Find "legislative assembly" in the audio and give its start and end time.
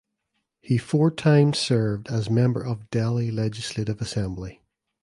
3.29-4.63